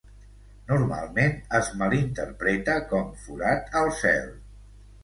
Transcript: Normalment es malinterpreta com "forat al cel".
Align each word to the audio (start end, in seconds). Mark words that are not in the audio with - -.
Normalment 0.69 1.35
es 1.59 1.69
malinterpreta 1.83 2.79
com 2.95 3.17
"forat 3.29 3.73
al 3.85 3.97
cel". 4.05 4.31